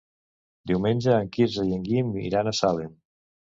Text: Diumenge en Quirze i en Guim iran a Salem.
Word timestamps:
Diumenge 0.71 1.13
en 1.17 1.29
Quirze 1.37 1.67
i 1.73 1.77
en 1.77 1.85
Guim 1.91 2.11
iran 2.25 2.53
a 2.53 2.57
Salem. 2.65 2.93